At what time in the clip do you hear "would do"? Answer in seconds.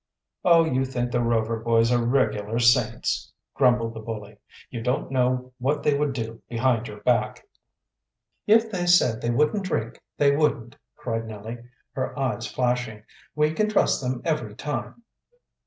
5.95-6.41